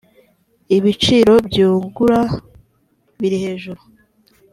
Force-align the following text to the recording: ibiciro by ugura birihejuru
ibiciro 0.77 1.33
by 1.47 1.57
ugura 1.69 2.21
birihejuru 3.19 3.81